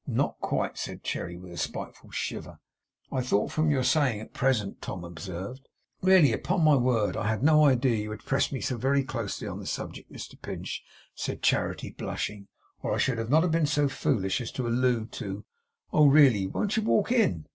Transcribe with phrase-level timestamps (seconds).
[0.07, 2.57] Not quite!' said Cherry, with a spiteful shiver.
[3.11, 5.69] 'I thought from your saying "at present"' Tom observed.
[6.01, 7.15] 'Really, upon my word!
[7.15, 10.41] I had no idea you would press me so very closely on the subject, Mr
[10.41, 10.81] Pinch,'
[11.13, 12.47] said Charity, blushing,
[12.81, 15.45] 'or I should not have been so foolish as to allude to
[15.93, 16.47] oh really!
[16.47, 17.45] won't you walk in?